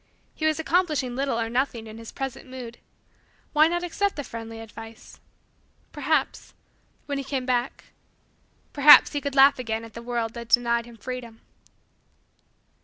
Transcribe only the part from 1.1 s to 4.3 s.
little or nothing in his present mood. Why not accept the